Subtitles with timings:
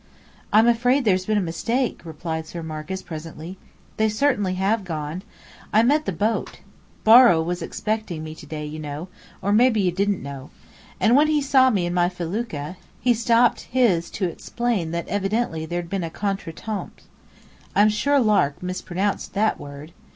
[0.51, 3.59] "I'm afraid there's been a mistake," replied Sir Marcus presently.
[3.97, 5.21] "They certainly have gone.
[5.71, 6.61] I met the boat.
[7.03, 9.09] Borrow was expecting me to day, you know
[9.43, 10.49] or maybe you don't know.
[10.99, 15.67] And when he saw me in my felucca, he stopped his to explain that evidently
[15.67, 17.03] there'd been a contretemps."
[17.75, 19.93] (I'm sure Lark mispronounced that word!)